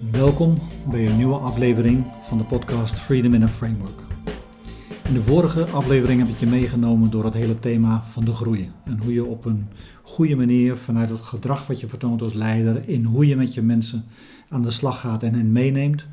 Welkom 0.00 0.54
bij 0.90 1.08
een 1.08 1.16
nieuwe 1.16 1.36
aflevering 1.36 2.04
van 2.20 2.38
de 2.38 2.44
podcast 2.44 2.98
Freedom 2.98 3.34
in 3.34 3.42
a 3.42 3.48
Framework. 3.48 4.00
In 5.04 5.14
de 5.14 5.22
vorige 5.22 5.64
aflevering 5.64 6.20
heb 6.20 6.28
ik 6.28 6.36
je 6.36 6.46
meegenomen 6.46 7.10
door 7.10 7.24
het 7.24 7.34
hele 7.34 7.58
thema 7.58 8.04
van 8.04 8.24
de 8.24 8.34
groei. 8.34 8.70
En 8.84 8.98
hoe 9.02 9.12
je 9.12 9.24
op 9.24 9.44
een 9.44 9.66
goede 10.02 10.36
manier 10.36 10.76
vanuit 10.76 11.08
het 11.08 11.20
gedrag 11.20 11.66
wat 11.66 11.80
je 11.80 11.88
vertoont 11.88 12.22
als 12.22 12.32
leider, 12.32 12.88
in 12.88 13.04
hoe 13.04 13.26
je 13.26 13.36
met 13.36 13.54
je 13.54 13.62
mensen 13.62 14.04
aan 14.48 14.62
de 14.62 14.70
slag 14.70 15.00
gaat 15.00 15.22
en 15.22 15.34
hen 15.34 15.52
meeneemt, 15.52 16.06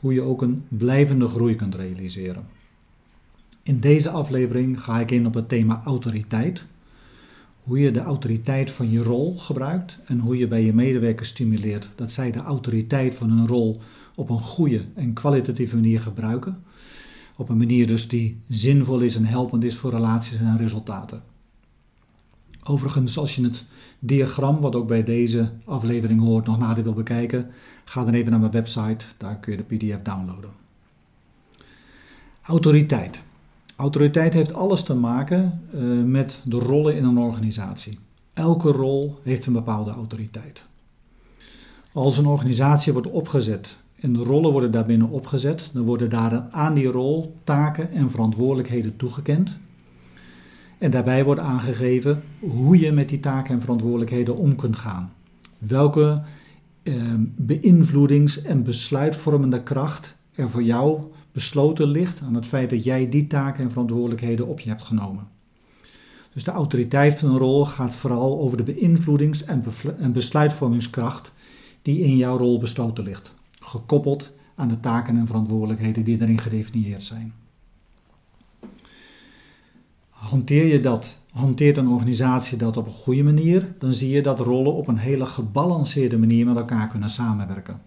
hoe 0.00 0.14
je 0.14 0.22
ook 0.22 0.42
een 0.42 0.64
blijvende 0.68 1.28
groei 1.28 1.54
kunt 1.54 1.74
realiseren. 1.74 2.46
In 3.62 3.80
deze 3.80 4.10
aflevering 4.10 4.80
ga 4.80 5.00
ik 5.00 5.10
in 5.10 5.26
op 5.26 5.34
het 5.34 5.48
thema 5.48 5.82
autoriteit 5.84 6.66
hoe 7.64 7.78
je 7.78 7.90
de 7.90 8.00
autoriteit 8.00 8.70
van 8.70 8.90
je 8.90 9.02
rol 9.02 9.38
gebruikt 9.38 9.98
en 10.06 10.18
hoe 10.18 10.38
je 10.38 10.48
bij 10.48 10.64
je 10.64 10.72
medewerkers 10.72 11.28
stimuleert 11.28 11.88
dat 11.94 12.12
zij 12.12 12.30
de 12.30 12.38
autoriteit 12.38 13.14
van 13.14 13.30
hun 13.30 13.46
rol 13.46 13.80
op 14.14 14.30
een 14.30 14.40
goede 14.40 14.84
en 14.94 15.12
kwalitatieve 15.12 15.74
manier 15.74 16.00
gebruiken. 16.00 16.62
Op 17.36 17.48
een 17.48 17.56
manier 17.56 17.86
dus 17.86 18.08
die 18.08 18.40
zinvol 18.48 19.00
is 19.00 19.16
en 19.16 19.24
helpend 19.24 19.64
is 19.64 19.76
voor 19.76 19.90
relaties 19.90 20.38
en 20.38 20.58
resultaten. 20.58 21.22
Overigens, 22.64 23.18
als 23.18 23.34
je 23.34 23.42
het 23.42 23.64
diagram, 23.98 24.60
wat 24.60 24.74
ook 24.74 24.88
bij 24.88 25.04
deze 25.04 25.50
aflevering 25.64 26.20
hoort, 26.20 26.46
nog 26.46 26.58
nader 26.58 26.84
wil 26.84 26.92
bekijken, 26.92 27.50
ga 27.84 28.04
dan 28.04 28.14
even 28.14 28.30
naar 28.30 28.40
mijn 28.40 28.52
website, 28.52 29.04
daar 29.16 29.36
kun 29.36 29.52
je 29.52 29.64
de 29.66 29.76
PDF 29.76 30.02
downloaden. 30.02 30.50
Autoriteit. 32.42 33.22
Autoriteit 33.76 34.34
heeft 34.34 34.54
alles 34.54 34.82
te 34.82 34.94
maken 34.94 35.60
uh, 35.74 36.02
met 36.04 36.40
de 36.44 36.58
rollen 36.58 36.96
in 36.96 37.04
een 37.04 37.18
organisatie. 37.18 37.98
Elke 38.32 38.70
rol 38.70 39.18
heeft 39.22 39.46
een 39.46 39.52
bepaalde 39.52 39.90
autoriteit. 39.90 40.66
Als 41.92 42.18
een 42.18 42.26
organisatie 42.26 42.92
wordt 42.92 43.10
opgezet 43.10 43.76
en 44.00 44.12
de 44.12 44.22
rollen 44.22 44.52
worden 44.52 44.70
daarbinnen 44.70 45.08
opgezet, 45.08 45.70
dan 45.72 45.84
worden 45.84 46.10
daar 46.10 46.46
aan 46.50 46.74
die 46.74 46.86
rol 46.86 47.36
taken 47.44 47.92
en 47.92 48.10
verantwoordelijkheden 48.10 48.96
toegekend. 48.96 49.56
En 50.78 50.90
daarbij 50.90 51.24
wordt 51.24 51.40
aangegeven 51.40 52.22
hoe 52.40 52.78
je 52.78 52.92
met 52.92 53.08
die 53.08 53.20
taken 53.20 53.54
en 53.54 53.60
verantwoordelijkheden 53.60 54.36
om 54.36 54.56
kunt 54.56 54.76
gaan. 54.76 55.12
Welke 55.58 56.22
uh, 56.82 56.94
beïnvloedings- 57.36 58.42
en 58.42 58.62
besluitvormende 58.62 59.62
kracht 59.62 60.16
er 60.34 60.50
voor 60.50 60.62
jou 60.62 61.00
besloten 61.34 61.86
ligt 61.86 62.20
aan 62.20 62.34
het 62.34 62.46
feit 62.46 62.70
dat 62.70 62.84
jij 62.84 63.08
die 63.08 63.26
taken 63.26 63.64
en 63.64 63.70
verantwoordelijkheden 63.70 64.46
op 64.46 64.60
je 64.60 64.68
hebt 64.68 64.82
genomen. 64.82 65.28
Dus 66.32 66.44
de 66.44 66.50
autoriteit 66.50 67.14
van 67.14 67.30
een 67.30 67.38
rol 67.38 67.64
gaat 67.64 67.94
vooral 67.94 68.40
over 68.40 68.56
de 68.56 68.62
beïnvloedings- 68.62 69.44
en 69.98 70.12
besluitvormingskracht 70.12 71.32
die 71.82 72.00
in 72.00 72.16
jouw 72.16 72.36
rol 72.36 72.58
besloten 72.58 73.04
ligt, 73.04 73.34
gekoppeld 73.60 74.32
aan 74.54 74.68
de 74.68 74.80
taken 74.80 75.16
en 75.16 75.26
verantwoordelijkheden 75.26 76.04
die 76.04 76.20
erin 76.20 76.40
gedefinieerd 76.40 77.02
zijn. 77.02 77.34
Hanteer 80.08 80.66
je 80.66 80.80
dat, 80.80 81.20
hanteert 81.32 81.76
een 81.76 81.88
organisatie 81.88 82.58
dat 82.58 82.76
op 82.76 82.86
een 82.86 82.92
goede 82.92 83.22
manier, 83.22 83.74
dan 83.78 83.92
zie 83.92 84.10
je 84.10 84.22
dat 84.22 84.40
rollen 84.40 84.74
op 84.74 84.88
een 84.88 84.98
hele 84.98 85.26
gebalanceerde 85.26 86.18
manier 86.18 86.46
met 86.46 86.56
elkaar 86.56 86.88
kunnen 86.88 87.10
samenwerken. 87.10 87.80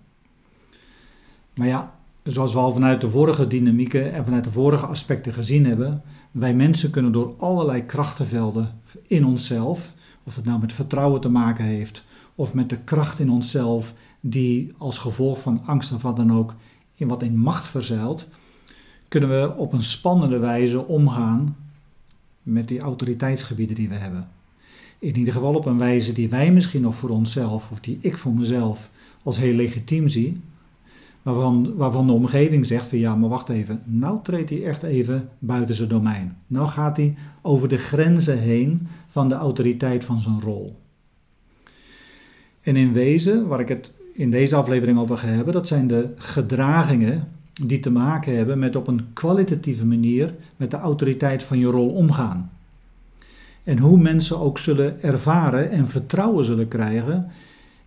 Maar 1.53 1.67
ja, 1.67 1.96
zoals 2.27 2.53
we 2.53 2.59
al 2.59 2.71
vanuit 2.71 3.01
de 3.01 3.09
vorige 3.09 3.47
dynamieken 3.47 4.13
en 4.13 4.23
vanuit 4.23 4.43
de 4.43 4.51
vorige 4.51 4.85
aspecten 4.85 5.33
gezien 5.33 5.65
hebben, 5.65 6.01
wij 6.31 6.53
mensen 6.53 6.89
kunnen 6.89 7.11
door 7.11 7.33
allerlei 7.37 7.85
krachtenvelden 7.85 8.79
in 9.07 9.25
onszelf, 9.25 9.93
of 10.23 10.33
dat 10.33 10.45
nou 10.45 10.59
met 10.59 10.73
vertrouwen 10.73 11.21
te 11.21 11.29
maken 11.29 11.65
heeft, 11.65 12.03
of 12.35 12.53
met 12.53 12.69
de 12.69 12.77
kracht 12.77 13.19
in 13.19 13.29
onszelf, 13.29 13.93
die 14.19 14.73
als 14.77 14.97
gevolg 14.97 15.41
van 15.41 15.61
angst 15.65 15.91
of 15.91 16.01
wat 16.01 16.15
dan 16.15 16.33
ook 16.33 16.53
in 16.95 17.07
wat 17.07 17.23
in 17.23 17.37
macht 17.37 17.67
verzeilt, 17.67 18.27
kunnen 19.07 19.29
we 19.29 19.55
op 19.55 19.73
een 19.73 19.83
spannende 19.83 20.37
wijze 20.37 20.85
omgaan 20.85 21.55
met 22.43 22.67
die 22.67 22.79
autoriteitsgebieden 22.79 23.75
die 23.75 23.89
we 23.89 23.95
hebben. 23.95 24.27
In 24.99 25.17
ieder 25.17 25.33
geval 25.33 25.55
op 25.55 25.65
een 25.65 25.77
wijze 25.77 26.13
die 26.13 26.29
wij 26.29 26.51
misschien 26.51 26.81
nog 26.81 26.95
voor 26.95 27.09
onszelf, 27.09 27.71
of 27.71 27.79
die 27.79 27.97
ik 28.01 28.17
voor 28.17 28.33
mezelf 28.33 28.89
als 29.23 29.37
heel 29.37 29.53
legitiem 29.53 30.07
zie, 30.07 30.41
waarvan, 31.33 31.73
waarvan 31.75 32.07
de 32.07 32.13
omgeving 32.13 32.65
zegt 32.65 32.87
van 32.87 32.97
ja, 32.97 33.15
maar 33.15 33.29
wacht 33.29 33.49
even, 33.49 33.81
nou 33.85 34.19
treedt 34.23 34.49
hij 34.49 34.63
echt 34.63 34.83
even 34.83 35.29
buiten 35.39 35.75
zijn 35.75 35.89
domein. 35.89 36.37
Nou 36.47 36.67
gaat 36.67 36.97
hij 36.97 37.15
over 37.41 37.69
de 37.69 37.77
grenzen 37.77 38.39
heen 38.39 38.87
van 39.07 39.29
de 39.29 39.35
autoriteit 39.35 40.05
van 40.05 40.21
zijn 40.21 40.41
rol. 40.41 40.79
En 42.61 42.75
in 42.75 42.93
wezen, 42.93 43.47
waar 43.47 43.59
ik 43.59 43.67
het 43.67 43.91
in 44.13 44.31
deze 44.31 44.55
aflevering 44.55 44.99
over 44.99 45.17
ga 45.17 45.27
hebben, 45.27 45.53
dat 45.53 45.67
zijn 45.67 45.87
de 45.87 46.09
gedragingen 46.15 47.27
die 47.53 47.79
te 47.79 47.91
maken 47.91 48.35
hebben 48.35 48.59
met 48.59 48.75
op 48.75 48.87
een 48.87 49.13
kwalitatieve 49.13 49.85
manier 49.85 50.33
met 50.55 50.71
de 50.71 50.77
autoriteit 50.77 51.43
van 51.43 51.59
je 51.59 51.67
rol 51.67 51.89
omgaan. 51.89 52.51
En 53.63 53.77
hoe 53.77 53.97
mensen 53.97 54.39
ook 54.39 54.59
zullen 54.59 55.01
ervaren 55.03 55.71
en 55.71 55.87
vertrouwen 55.87 56.45
zullen 56.45 56.67
krijgen 56.67 57.31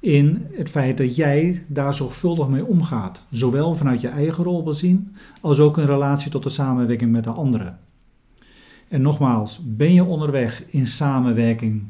in 0.00 0.46
het 0.52 0.70
feit 0.70 0.98
dat 0.98 1.16
jij 1.16 1.64
daar 1.66 1.94
zorgvuldig 1.94 2.48
mee 2.48 2.64
omgaat. 2.64 3.22
Zowel 3.30 3.74
vanuit 3.74 4.00
je 4.00 4.08
eigen 4.08 4.44
rol 4.44 4.62
bezien, 4.62 5.16
als 5.40 5.60
ook 5.60 5.78
in 5.78 5.84
relatie 5.84 6.30
tot 6.30 6.42
de 6.42 6.48
samenwerking 6.48 7.12
met 7.12 7.24
de 7.24 7.30
anderen. 7.30 7.78
En 8.88 9.02
nogmaals, 9.02 9.60
ben 9.64 9.92
je 9.94 10.04
onderweg 10.04 10.64
in 10.66 10.86
samenwerking, 10.86 11.82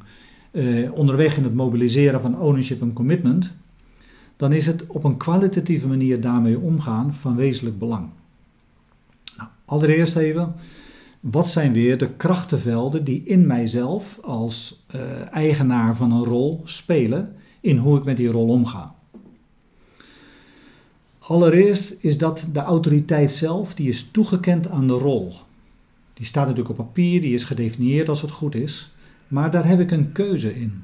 eh, 0.51 0.93
onderweg 0.93 1.37
in 1.37 1.45
het 1.45 1.55
mobiliseren 1.55 2.21
van 2.21 2.39
ownership 2.39 2.81
en 2.81 2.93
commitment, 2.93 3.51
dan 4.37 4.53
is 4.53 4.67
het 4.67 4.87
op 4.87 5.05
een 5.05 5.17
kwalitatieve 5.17 5.89
manier 5.89 6.21
daarmee 6.21 6.59
omgaan 6.59 7.15
van 7.15 7.37
wezenlijk 7.37 7.79
belang. 7.79 8.09
Nou, 9.37 9.49
allereerst 9.65 10.17
even, 10.17 10.55
wat 11.21 11.49
zijn 11.49 11.73
weer 11.73 11.99
de 11.99 12.11
krachtenvelden 12.11 13.05
die 13.05 13.23
in 13.25 13.47
mijzelf 13.47 14.19
als 14.23 14.85
uh, 14.95 15.35
eigenaar 15.35 15.97
van 15.97 16.13
een 16.13 16.25
rol 16.25 16.63
spelen 16.65 17.35
in 17.61 17.77
hoe 17.77 17.99
ik 17.99 18.05
met 18.05 18.17
die 18.17 18.29
rol 18.29 18.49
omga. 18.49 18.95
Allereerst 21.19 21.97
is 22.01 22.19
dat 22.19 22.45
de 22.53 22.61
autoriteit 22.61 23.33
zelf, 23.33 23.75
die 23.75 23.89
is 23.89 24.11
toegekend 24.11 24.69
aan 24.69 24.87
de 24.87 24.93
rol. 24.93 25.33
Die 26.15 26.27
staat 26.27 26.47
natuurlijk 26.47 26.79
op 26.79 26.87
papier, 26.87 27.21
die 27.21 27.35
is 27.35 27.45
gedefinieerd 27.45 28.09
als 28.09 28.23
het 28.23 28.31
goed 28.31 28.55
is, 28.55 28.93
maar 29.29 29.51
daar 29.51 29.67
heb 29.67 29.81
ik 29.81 29.91
een 29.91 30.13
keuze 30.13 30.61
in. 30.61 30.83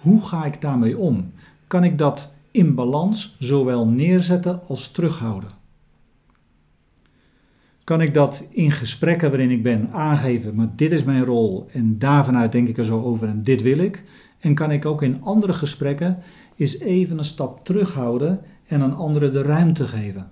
Hoe 0.00 0.26
ga 0.26 0.44
ik 0.44 0.60
daarmee 0.60 0.98
om? 0.98 1.32
Kan 1.66 1.84
ik 1.84 1.98
dat 1.98 2.32
in 2.50 2.74
balans 2.74 3.36
zowel 3.38 3.86
neerzetten 3.86 4.60
als 4.68 4.90
terughouden? 4.90 5.50
Kan 7.84 8.00
ik 8.00 8.14
dat 8.14 8.48
in 8.50 8.70
gesprekken 8.70 9.30
waarin 9.30 9.50
ik 9.50 9.62
ben 9.62 9.90
aangeven, 9.92 10.54
maar 10.54 10.68
dit 10.76 10.92
is 10.92 11.04
mijn 11.04 11.24
rol 11.24 11.66
en 11.72 11.98
daarvanuit 11.98 12.52
denk 12.52 12.68
ik 12.68 12.78
er 12.78 12.84
zo 12.84 13.02
over 13.02 13.28
en 13.28 13.44
dit 13.44 13.62
wil 13.62 13.78
ik? 13.78 14.02
En 14.42 14.54
kan 14.54 14.70
ik 14.70 14.86
ook 14.86 15.02
in 15.02 15.22
andere 15.22 15.54
gesprekken 15.54 16.18
eens 16.56 16.78
even 16.78 17.18
een 17.18 17.24
stap 17.24 17.64
terughouden 17.64 18.40
en 18.66 18.80
een 18.80 18.94
andere 18.94 19.30
de 19.30 19.42
ruimte 19.42 19.88
geven. 19.88 20.30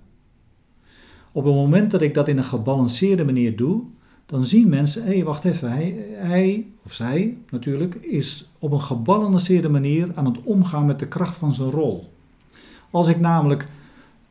Op 1.31 1.43
het 1.43 1.53
moment 1.53 1.91
dat 1.91 2.01
ik 2.01 2.13
dat 2.13 2.27
in 2.27 2.37
een 2.37 2.43
gebalanceerde 2.43 3.23
manier 3.23 3.55
doe, 3.55 3.81
dan 4.25 4.45
zien 4.45 4.69
mensen, 4.69 5.05
hé, 5.05 5.23
wacht 5.23 5.45
even, 5.45 5.71
hij, 5.71 6.05
hij, 6.13 6.65
of 6.85 6.93
zij 6.93 7.37
natuurlijk, 7.49 7.95
is 7.95 8.49
op 8.59 8.71
een 8.71 8.81
gebalanceerde 8.81 9.69
manier 9.69 10.11
aan 10.15 10.25
het 10.25 10.43
omgaan 10.43 10.85
met 10.85 10.99
de 10.99 11.07
kracht 11.07 11.35
van 11.35 11.53
zijn 11.53 11.69
rol. 11.69 12.09
Als 12.89 13.07
ik 13.07 13.19
namelijk 13.19 13.67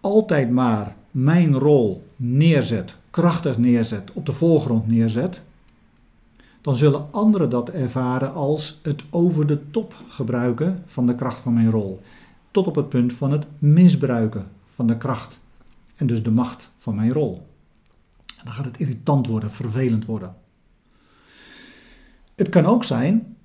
altijd 0.01 0.51
maar 0.51 0.97
mijn 1.11 1.59
rol 1.59 2.03
neerzet, 2.17 2.95
krachtig 3.11 3.59
neerzet, 3.59 4.11
op 4.13 4.27
de 4.27 4.33
voorgrond 4.33 4.87
neerzet, 4.87 5.43
dan 6.61 6.77
zullen 6.77 7.13
anderen 7.13 7.51
dat 7.51 7.71
ervaren 7.71 8.33
als 8.33 8.81
het 8.83 9.03
over 9.11 9.47
de 9.47 9.71
top 9.71 9.95
gebruiken 10.09 10.83
van 10.87 11.07
de 11.07 11.15
kracht 11.15 11.41
van 11.41 11.55
mijn 11.55 11.71
rol. 11.71 12.01
Tot 12.51 12.67
op 12.67 12.75
het 12.75 12.89
punt 12.89 13.13
van 13.13 13.33
het 13.33 13.47
misbruiken 13.59 14.47
van 14.65 14.87
de 14.87 14.97
kracht 14.97 15.41
en 15.97 16.07
dus 16.07 16.23
de 16.23 16.31
macht 16.31 16.73
van 16.79 16.95
mijn 16.95 17.13
rol. 17.13 17.47
En 18.39 18.45
dan 18.45 18.55
gaat 18.55 18.65
het 18.65 18.81
irritant 18.81 19.27
worden, 19.27 19.51
vervelend 19.51 20.05
worden. 20.05 20.35
Het 22.35 22.49
kan 22.49 22.67
ook 22.67 22.85
zijn 22.85 23.37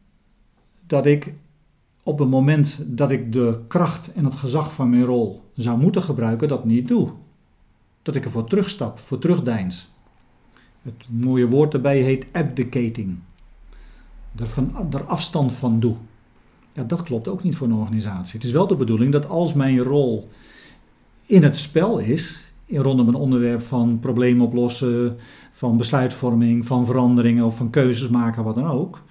dat 0.88 1.06
ik 1.06 1.34
op 2.04 2.20
het 2.20 2.30
moment 2.30 2.98
dat 2.98 3.12
ik 3.12 3.34
de 3.34 3.60
kracht 3.68 4.14
en 4.14 4.26
het 4.26 4.34
gezag 4.34 4.74
van 4.74 4.90
mijn 4.90 5.04
rol 5.04 5.44
zou 5.54 5.78
moeten 5.80 6.02
gebruiken, 6.02 6.48
dat 6.48 6.66
niet 6.66 6.88
doe. 6.88 7.10
Dat 8.02 8.16
ik 8.16 8.26
ervoor 8.26 8.48
terugstap, 8.48 9.00
voor 9.00 9.20
terugdeins. 9.20 9.90
Het 10.86 11.06
mooie 11.10 11.48
woord 11.48 11.74
erbij 11.74 12.00
heet 12.00 12.28
abdicating. 12.32 13.18
Er, 14.36 14.48
van, 14.48 14.94
er 14.94 15.04
afstand 15.04 15.54
van 15.54 15.80
doe. 15.80 15.96
Ja, 16.74 16.84
dat 16.84 17.04
klopt 17.04 17.28
ook 17.28 17.44
niet 17.44 17.56
voor 17.56 17.68
een 17.68 17.74
organisatie. 17.74 18.34
Het 18.34 18.44
is 18.44 18.52
wel 18.52 18.68
de 18.68 18.76
bedoeling 18.76 19.12
dat 19.12 19.30
als 19.30 19.54
mijn 19.54 19.80
rol 19.80 20.30
in 21.26 21.44
het 21.44 21.58
spel 21.58 21.98
is, 21.98 22.52
in 22.66 22.82
rondom 22.82 23.08
een 23.08 23.16
onderwerp 23.16 23.62
van 23.62 24.00
problemen 24.00 24.46
oplossen, 24.46 25.18
van 25.52 25.78
besluitvorming, 25.78 26.66
van 26.66 26.86
veranderingen 26.86 27.46
of 27.46 27.58
van 27.58 27.70
keuzes 27.70 28.10
maken, 28.10 28.44
wat 28.44 28.56
dan 28.56 28.66
ook, 28.66 29.04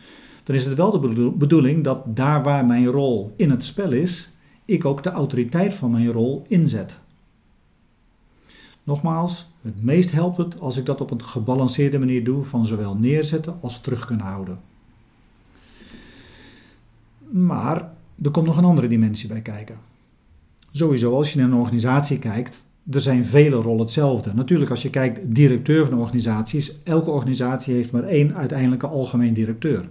dan 0.44 0.56
is 0.56 0.65
het 0.65 0.75
wel 0.75 1.00
de 1.00 1.32
bedoeling 1.37 1.85
dat 1.85 2.17
daar 2.17 2.43
waar 2.43 2.67
mijn 2.67 2.87
rol 2.87 3.35
in 3.37 3.50
het 3.50 3.65
spel 3.65 3.93
is, 3.93 4.31
ik 4.65 4.85
ook 4.85 5.03
de 5.03 5.11
autoriteit 5.11 5.75
van 5.75 5.91
mijn 5.91 6.12
rol 6.12 6.44
inzet. 6.49 7.04
Nogmaals, 8.85 9.49
het 9.63 9.83
meest 9.83 10.11
helpt 10.11 10.37
het 10.37 10.61
als 10.61 10.77
ik 10.77 10.87
dat 10.87 11.01
op 11.01 11.11
een 11.11 11.25
gebalanceerde 11.25 11.99
manier 11.99 12.25
doe 12.25 12.43
van 12.43 12.67
zowel 12.67 12.95
neerzetten 12.95 13.59
als 13.61 13.81
terug 13.81 14.07
kunnen 14.07 14.27
houden. 14.27 14.59
Maar 17.31 17.93
er 18.23 18.31
komt 18.31 18.47
nog 18.47 18.57
een 18.57 18.65
andere 18.65 18.89
dimensie 18.89 19.29
bij 19.29 19.41
kijken. 19.41 19.79
Sowieso, 20.71 21.17
als 21.17 21.33
je 21.33 21.39
naar 21.39 21.49
een 21.49 21.55
organisatie 21.55 22.19
kijkt, 22.19 22.63
er 22.91 23.01
zijn 23.01 23.25
vele 23.25 23.57
rollen 23.57 23.81
hetzelfde. 23.81 24.35
Natuurlijk, 24.35 24.71
als 24.71 24.83
je 24.83 24.91
kijkt, 24.91 25.35
directeur 25.35 25.85
van 25.85 25.93
een 25.93 26.01
organisatie 26.01 26.59
is, 26.59 26.83
elke 26.83 27.11
organisatie 27.11 27.75
heeft 27.75 27.93
maar 27.93 28.05
één 28.05 28.35
uiteindelijke 28.35 28.87
algemeen 28.87 29.33
directeur. 29.33 29.89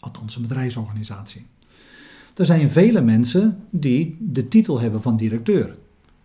Althans, 0.00 0.36
een 0.36 0.42
bedrijfsorganisatie. 0.42 1.46
Er 2.34 2.46
zijn 2.46 2.70
vele 2.70 3.00
mensen 3.00 3.58
die 3.70 4.16
de 4.20 4.48
titel 4.48 4.80
hebben 4.80 5.02
van 5.02 5.16
directeur. 5.16 5.76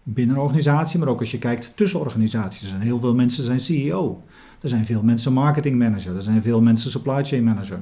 Binnen 0.04 0.36
een 0.36 0.42
organisatie, 0.42 1.00
maar 1.00 1.08
ook 1.08 1.20
als 1.20 1.32
je 1.32 1.38
kijkt 1.38 1.72
tussen 1.76 2.00
organisaties. 2.00 2.62
Er 2.62 2.68
zijn 2.68 2.82
heel 2.82 3.00
veel 3.00 3.14
mensen 3.14 3.44
zijn 3.44 3.60
CEO. 3.60 4.24
Er 4.62 4.70
zijn 4.70 4.86
veel 4.86 5.04
mensen 5.04 5.34
marketing 5.34 5.78
manager. 5.78 6.16
Er 6.16 6.24
zijn 6.24 6.42
veel 6.42 6.62
mensen 6.62 6.92
supply 6.92 7.24
chain 7.24 7.44
manager. 7.44 7.80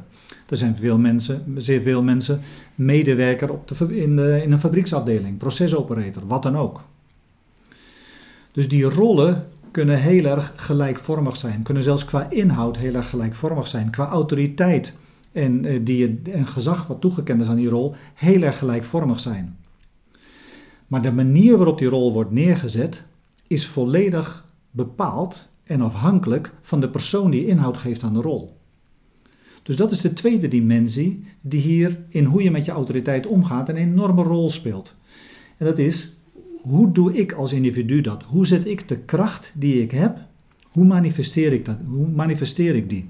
Er 0.49 0.57
zijn 0.57 0.75
veel 0.75 0.97
mensen, 0.97 1.43
zeer 1.55 1.81
veel 1.81 2.03
mensen 2.03 2.41
medewerker 2.75 3.51
op 3.51 3.67
de, 3.67 4.01
in, 4.01 4.15
de, 4.15 4.41
in 4.43 4.51
een 4.51 4.59
fabrieksafdeling, 4.59 5.37
procesoperator, 5.37 6.27
wat 6.27 6.43
dan 6.43 6.57
ook. 6.57 6.81
Dus 8.51 8.69
die 8.69 8.83
rollen 8.83 9.47
kunnen 9.71 9.99
heel 9.99 10.25
erg 10.25 10.53
gelijkvormig 10.55 11.37
zijn, 11.37 11.61
kunnen 11.61 11.83
zelfs 11.83 12.05
qua 12.05 12.29
inhoud 12.29 12.77
heel 12.77 12.93
erg 12.93 13.09
gelijkvormig 13.09 13.67
zijn, 13.67 13.89
qua 13.89 14.07
autoriteit 14.07 14.93
en, 15.31 15.65
eh, 15.65 15.79
die, 15.83 16.21
en 16.31 16.47
gezag 16.47 16.87
wat 16.87 17.01
toegekend 17.01 17.41
is 17.41 17.47
aan 17.47 17.55
die 17.55 17.69
rol 17.69 17.95
heel 18.13 18.41
erg 18.41 18.57
gelijkvormig 18.57 19.19
zijn. 19.19 19.57
Maar 20.89 21.01
de 21.01 21.11
manier 21.11 21.57
waarop 21.57 21.77
die 21.77 21.87
rol 21.87 22.13
wordt 22.13 22.31
neergezet 22.31 23.03
is 23.47 23.67
volledig 23.67 24.45
bepaald 24.71 25.49
en 25.63 25.81
afhankelijk 25.81 26.53
van 26.61 26.79
de 26.79 26.89
persoon 26.89 27.31
die 27.31 27.45
inhoud 27.45 27.77
geeft 27.77 28.03
aan 28.03 28.13
de 28.13 28.21
rol. 28.21 28.57
Dus 29.63 29.75
dat 29.75 29.91
is 29.91 30.01
de 30.01 30.13
tweede 30.13 30.47
dimensie 30.47 31.23
die 31.41 31.61
hier 31.61 31.99
in 32.09 32.25
hoe 32.25 32.43
je 32.43 32.51
met 32.51 32.65
je 32.65 32.71
autoriteit 32.71 33.27
omgaat 33.27 33.69
een 33.69 33.75
enorme 33.75 34.23
rol 34.23 34.49
speelt. 34.49 34.95
En 35.57 35.65
dat 35.65 35.77
is, 35.77 36.17
hoe 36.61 36.91
doe 36.91 37.13
ik 37.13 37.31
als 37.31 37.53
individu 37.53 38.01
dat? 38.01 38.23
Hoe 38.23 38.47
zet 38.47 38.67
ik 38.67 38.87
de 38.87 38.97
kracht 38.97 39.51
die 39.55 39.81
ik 39.81 39.91
heb, 39.91 40.17
hoe 40.69 40.85
manifesteer 40.85 41.53
ik 41.53 41.65
dat? 41.65 41.77
Hoe 41.87 42.07
manifesteer 42.07 42.75
ik 42.75 42.89
die? 42.89 43.07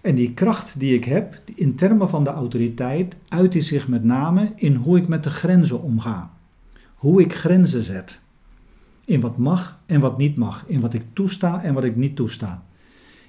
En 0.00 0.14
die 0.14 0.34
kracht 0.34 0.80
die 0.80 0.94
ik 0.94 1.04
heb, 1.04 1.40
in 1.54 1.74
termen 1.74 2.08
van 2.08 2.24
de 2.24 2.30
autoriteit, 2.30 3.16
uit 3.28 3.52
die 3.52 3.62
zich 3.62 3.88
met 3.88 4.04
name 4.04 4.52
in 4.56 4.74
hoe 4.74 4.98
ik 4.98 5.08
met 5.08 5.24
de 5.24 5.30
grenzen 5.30 5.82
omga. 5.82 6.30
Hoe 7.02 7.20
ik 7.20 7.34
grenzen 7.34 7.82
zet. 7.82 8.20
In 9.04 9.20
wat 9.20 9.36
mag 9.36 9.78
en 9.86 10.00
wat 10.00 10.18
niet 10.18 10.36
mag. 10.36 10.64
In 10.66 10.80
wat 10.80 10.94
ik 10.94 11.02
toesta 11.12 11.62
en 11.62 11.74
wat 11.74 11.84
ik 11.84 11.96
niet 11.96 12.16
toesta. 12.16 12.62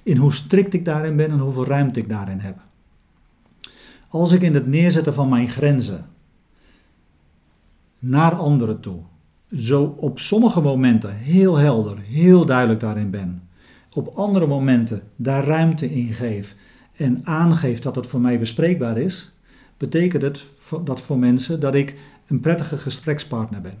In 0.02 0.16
hoe 0.16 0.32
strikt 0.32 0.74
ik 0.74 0.84
daarin 0.84 1.16
ben 1.16 1.30
en 1.30 1.38
hoeveel 1.38 1.66
ruimte 1.66 2.00
ik 2.00 2.08
daarin 2.08 2.38
heb. 2.38 2.56
Als 4.08 4.32
ik 4.32 4.42
in 4.42 4.54
het 4.54 4.66
neerzetten 4.66 5.14
van 5.14 5.28
mijn 5.28 5.48
grenzen 5.48 6.06
naar 7.98 8.34
anderen 8.34 8.80
toe, 8.80 9.00
zo 9.54 9.82
op 9.82 10.18
sommige 10.18 10.60
momenten 10.60 11.16
heel 11.16 11.56
helder, 11.56 11.98
heel 11.98 12.46
duidelijk 12.46 12.80
daarin 12.80 13.10
ben, 13.10 13.48
op 13.92 14.08
andere 14.08 14.46
momenten 14.46 15.02
daar 15.16 15.44
ruimte 15.44 15.94
in 15.94 16.12
geef 16.12 16.56
en 16.96 17.20
aangeeft 17.24 17.82
dat 17.82 17.94
het 17.94 18.06
voor 18.06 18.20
mij 18.20 18.38
bespreekbaar 18.38 18.98
is, 18.98 19.32
betekent 19.76 20.22
het 20.22 20.44
dat 20.84 21.00
voor 21.00 21.18
mensen 21.18 21.60
dat 21.60 21.74
ik 21.74 21.94
een 22.26 22.40
prettige 22.40 22.78
gesprekspartner 22.78 23.60
ben. 23.60 23.78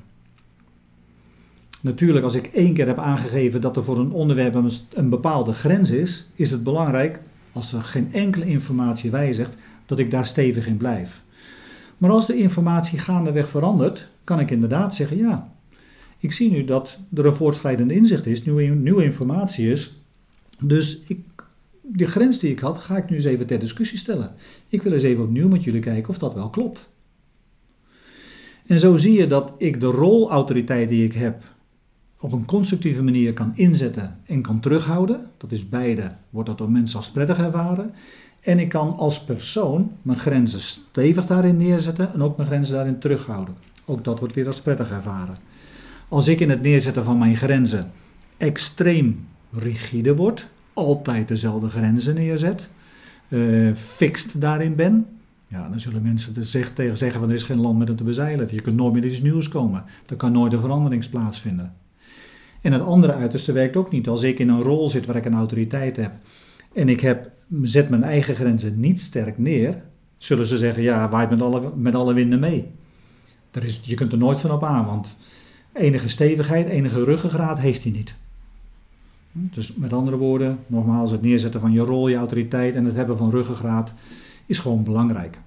Natuurlijk, 1.80 2.24
als 2.24 2.34
ik 2.34 2.46
één 2.46 2.74
keer 2.74 2.86
heb 2.86 2.98
aangegeven 2.98 3.60
dat 3.60 3.76
er 3.76 3.84
voor 3.84 3.98
een 3.98 4.12
onderwerp 4.12 4.54
een 4.92 5.08
bepaalde 5.08 5.52
grens 5.52 5.90
is, 5.90 6.26
is 6.34 6.50
het 6.50 6.62
belangrijk, 6.62 7.20
als 7.52 7.72
er 7.72 7.82
geen 7.82 8.12
enkele 8.12 8.46
informatie 8.46 9.10
wijzigt, 9.10 9.56
dat 9.86 9.98
ik 9.98 10.10
daar 10.10 10.26
stevig 10.26 10.66
in 10.66 10.76
blijf. 10.76 11.22
Maar 11.98 12.10
als 12.10 12.26
de 12.26 12.36
informatie 12.36 12.98
gaandeweg 12.98 13.48
verandert, 13.48 14.08
kan 14.24 14.40
ik 14.40 14.50
inderdaad 14.50 14.94
zeggen: 14.94 15.16
ja, 15.16 15.52
ik 16.18 16.32
zie 16.32 16.50
nu 16.50 16.64
dat 16.64 16.98
er 17.14 17.26
een 17.26 17.34
voortschrijdend 17.34 17.90
inzicht 17.90 18.26
is, 18.26 18.44
nieuwe, 18.44 18.62
nieuwe 18.62 19.04
informatie 19.04 19.70
is. 19.70 19.96
Dus 20.60 21.00
ik, 21.06 21.20
die 21.82 22.06
grens 22.06 22.38
die 22.38 22.50
ik 22.50 22.58
had, 22.58 22.78
ga 22.78 22.96
ik 22.96 23.10
nu 23.10 23.16
eens 23.16 23.24
even 23.24 23.46
ter 23.46 23.58
discussie 23.58 23.98
stellen. 23.98 24.34
Ik 24.68 24.82
wil 24.82 24.92
eens 24.92 25.02
even 25.02 25.24
opnieuw 25.24 25.48
met 25.48 25.64
jullie 25.64 25.80
kijken 25.80 26.08
of 26.08 26.18
dat 26.18 26.34
wel 26.34 26.50
klopt. 26.50 26.92
En 28.66 28.78
zo 28.78 28.96
zie 28.96 29.12
je 29.12 29.26
dat 29.26 29.52
ik 29.58 29.80
de 29.80 29.86
rolautoriteit 29.86 30.88
die 30.88 31.04
ik 31.04 31.14
heb 31.14 31.42
op 32.20 32.32
een 32.32 32.44
constructieve 32.44 33.02
manier 33.02 33.32
kan 33.32 33.52
inzetten 33.54 34.18
en 34.26 34.42
kan 34.42 34.60
terughouden. 34.60 35.30
Dat 35.36 35.52
is 35.52 35.68
beide, 35.68 36.12
wordt 36.30 36.48
dat 36.48 36.58
door 36.58 36.70
mensen 36.70 36.98
als 36.98 37.10
prettig 37.10 37.38
ervaren. 37.38 37.94
En 38.40 38.58
ik 38.58 38.68
kan 38.68 38.96
als 38.96 39.24
persoon 39.24 39.92
mijn 40.02 40.18
grenzen 40.18 40.60
stevig 40.60 41.26
daarin 41.26 41.56
neerzetten 41.56 42.12
en 42.12 42.22
ook 42.22 42.36
mijn 42.36 42.48
grenzen 42.48 42.74
daarin 42.74 42.98
terughouden. 42.98 43.54
Ook 43.84 44.04
dat 44.04 44.18
wordt 44.18 44.34
weer 44.34 44.46
als 44.46 44.60
prettig 44.60 44.90
ervaren. 44.90 45.36
Als 46.08 46.28
ik 46.28 46.40
in 46.40 46.50
het 46.50 46.62
neerzetten 46.62 47.04
van 47.04 47.18
mijn 47.18 47.36
grenzen 47.36 47.92
extreem 48.36 49.26
rigide 49.52 50.16
word, 50.16 50.46
altijd 50.72 51.28
dezelfde 51.28 51.68
grenzen 51.68 52.14
neerzet, 52.14 52.68
uh, 53.28 53.74
fixed 53.74 54.40
daarin 54.40 54.74
ben, 54.74 55.06
ja, 55.54 55.68
dan 55.68 55.80
zullen 55.80 56.02
mensen 56.02 56.34
tegen 56.74 56.96
zeggen 56.96 57.20
van 57.20 57.28
er 57.28 57.34
is 57.34 57.42
geen 57.42 57.60
land 57.60 57.78
met 57.78 57.88
het 57.88 57.96
te 57.96 58.04
bezeilen. 58.04 58.48
Je 58.50 58.60
kunt 58.60 58.76
nooit 58.76 58.92
meer 58.92 59.04
iets 59.04 59.22
nieuws 59.22 59.48
komen. 59.48 59.84
Er 60.06 60.16
kan 60.16 60.32
nooit 60.32 60.52
een 60.52 60.58
verandering 60.58 61.08
plaatsvinden. 61.10 61.74
En 62.60 62.72
het 62.72 62.82
andere 62.82 63.12
uiterste 63.12 63.52
werkt 63.52 63.76
ook 63.76 63.90
niet. 63.90 64.08
Als 64.08 64.22
ik 64.22 64.38
in 64.38 64.48
een 64.48 64.62
rol 64.62 64.88
zit 64.88 65.06
waar 65.06 65.16
ik 65.16 65.24
een 65.24 65.34
autoriteit 65.34 65.96
heb 65.96 66.12
en 66.72 66.88
ik 66.88 67.00
heb, 67.00 67.30
zet 67.62 67.88
mijn 67.88 68.02
eigen 68.02 68.34
grenzen 68.34 68.80
niet 68.80 69.00
sterk 69.00 69.38
neer, 69.38 69.82
zullen 70.18 70.46
ze 70.46 70.58
zeggen, 70.58 70.82
ja, 70.82 71.08
waait 71.08 71.30
met 71.30 71.42
alle, 71.42 71.72
met 71.76 71.94
alle 71.94 72.14
winden 72.14 72.40
mee. 72.40 72.70
Er 73.50 73.64
is, 73.64 73.80
je 73.84 73.94
kunt 73.94 74.12
er 74.12 74.18
nooit 74.18 74.40
van 74.40 74.50
op 74.50 74.64
aan, 74.64 74.86
want 74.86 75.16
enige 75.72 76.08
stevigheid, 76.08 76.66
enige 76.66 77.04
ruggengraat 77.04 77.58
heeft 77.58 77.82
hij 77.82 77.92
niet. 77.92 78.14
Dus 79.32 79.74
met 79.74 79.92
andere 79.92 80.16
woorden, 80.16 80.58
nogmaals, 80.66 81.10
het 81.10 81.22
neerzetten 81.22 81.60
van 81.60 81.72
je 81.72 81.80
rol, 81.80 82.08
je 82.08 82.16
autoriteit 82.16 82.74
en 82.74 82.84
het 82.84 82.94
hebben 82.94 83.16
van 83.16 83.30
ruggengraat 83.30 83.94
is 84.46 84.58
gewoon 84.58 84.84
belangrijk. 84.84 85.38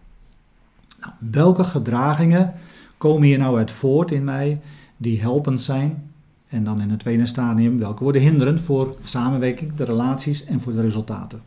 Nou, 0.99 1.13
welke 1.19 1.63
gedragingen 1.63 2.53
komen 2.97 3.27
hier 3.27 3.37
nou 3.37 3.57
uit 3.57 3.71
voort 3.71 4.11
in 4.11 4.23
mij 4.23 4.59
die 4.97 5.21
helpend 5.21 5.61
zijn 5.61 6.11
en 6.49 6.63
dan 6.63 6.81
in 6.81 6.89
het 6.89 6.99
tweede 6.99 7.25
stadium, 7.25 7.77
welke 7.77 8.03
worden 8.03 8.21
hinderend 8.21 8.61
voor 8.61 8.95
samenwerking, 9.03 9.75
de 9.75 9.83
relaties 9.83 10.45
en 10.45 10.61
voor 10.61 10.73
de 10.73 10.81
resultaten. 10.81 11.41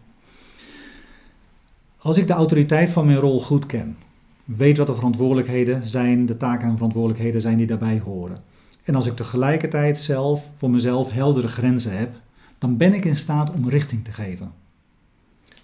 Als 1.98 2.16
ik 2.16 2.26
de 2.26 2.32
autoriteit 2.32 2.90
van 2.90 3.06
mijn 3.06 3.18
rol 3.18 3.40
goed 3.40 3.66
ken, 3.66 3.96
weet 4.44 4.78
wat 4.78 4.86
de 4.86 4.94
verantwoordelijkheden 4.94 5.86
zijn, 5.86 6.26
de 6.26 6.36
taken 6.36 6.68
en 6.68 6.74
verantwoordelijkheden 6.74 7.40
zijn 7.40 7.56
die 7.56 7.66
daarbij 7.66 8.00
horen. 8.04 8.42
En 8.84 8.94
als 8.94 9.06
ik 9.06 9.16
tegelijkertijd 9.16 10.00
zelf 10.00 10.50
voor 10.56 10.70
mezelf 10.70 11.10
heldere 11.10 11.48
grenzen 11.48 11.98
heb, 11.98 12.14
dan 12.58 12.76
ben 12.76 12.94
ik 12.94 13.04
in 13.04 13.16
staat 13.16 13.50
om 13.50 13.68
richting 13.68 14.04
te 14.04 14.12
geven. 14.12 14.52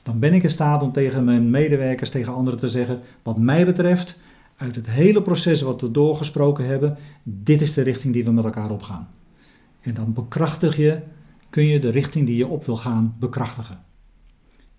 Dan 0.07 0.19
ben 0.19 0.35
ik 0.35 0.43
in 0.43 0.51
staat 0.51 0.83
om 0.83 0.93
tegen 0.93 1.25
mijn 1.25 1.51
medewerkers, 1.51 2.11
tegen 2.11 2.35
anderen 2.35 2.61
te 2.61 2.69
zeggen: 2.69 3.01
wat 3.23 3.39
mij 3.39 3.65
betreft, 3.65 4.19
uit 4.57 4.75
het 4.75 4.87
hele 4.87 5.23
proces 5.23 5.61
wat 5.61 5.81
we 5.81 5.91
doorgesproken 5.91 6.67
hebben, 6.67 6.97
dit 7.23 7.61
is 7.61 7.75
de 7.75 7.83
richting 7.83 8.13
die 8.13 8.25
we 8.25 8.31
met 8.31 8.45
elkaar 8.45 8.71
opgaan. 8.71 9.09
En 9.81 9.95
dan 9.95 10.13
bekrachtig 10.13 10.77
je, 10.77 11.01
kun 11.51 11.65
je 11.67 11.79
de 11.79 11.91
richting 11.91 12.27
die 12.27 12.37
je 12.37 12.47
op 12.47 12.65
wil 12.65 12.77
gaan 12.77 13.15
bekrachtigen. 13.19 13.79